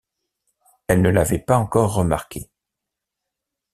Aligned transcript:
Elle 0.87 1.03
ne 1.03 1.11
l’avait 1.11 1.37
pas 1.37 1.57
encore 1.59 1.93
remarqué. 1.93 2.49